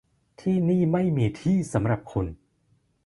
[0.41, 2.25] ที่นี่ไม่มีที่สำหรับคุณ